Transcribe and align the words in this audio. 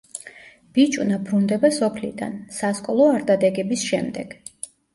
ბიჭუნა 0.77 1.19
ბრუნდება 1.27 1.71
სოფლიდან, 1.77 2.35
სასკოლო 2.57 3.09
არდადეგების 3.13 3.87
შემდეგ. 3.95 4.37